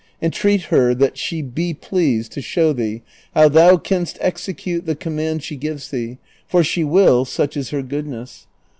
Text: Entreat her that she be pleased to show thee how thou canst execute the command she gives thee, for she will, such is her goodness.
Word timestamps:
Entreat 0.19 0.61
her 0.73 0.95
that 0.95 1.15
she 1.15 1.43
be 1.43 1.75
pleased 1.75 2.31
to 2.31 2.41
show 2.41 2.73
thee 2.73 3.03
how 3.35 3.47
thou 3.47 3.77
canst 3.77 4.17
execute 4.19 4.87
the 4.87 4.95
command 4.95 5.43
she 5.43 5.55
gives 5.55 5.91
thee, 5.91 6.17
for 6.47 6.63
she 6.63 6.83
will, 6.83 7.23
such 7.23 7.55
is 7.55 7.69
her 7.69 7.83
goodness. 7.83 8.47